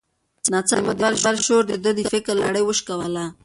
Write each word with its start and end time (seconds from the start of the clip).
ناڅاپه 0.51 0.93
د 0.95 1.01
موبایل 1.13 1.37
شور 1.45 1.63
د 1.67 1.73
ده 1.83 1.91
د 1.97 2.01
فکر 2.13 2.33
لړۍ 2.43 2.63
وشکوله. 2.65 3.25